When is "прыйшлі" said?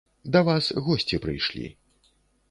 1.25-1.67